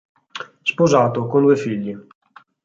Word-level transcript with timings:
Sposato, 0.63 1.27
con 1.27 1.43
due 1.43 1.55
figli. 1.55 1.95